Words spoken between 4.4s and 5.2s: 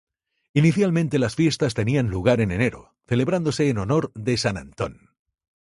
Antón.